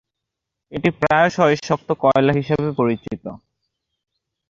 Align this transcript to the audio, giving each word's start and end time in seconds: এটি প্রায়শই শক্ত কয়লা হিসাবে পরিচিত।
এটি 0.71 0.89
প্রায়শই 0.99 1.55
শক্ত 1.67 1.89
কয়লা 2.01 2.33
হিসাবে 2.39 2.69
পরিচিত। 2.79 3.23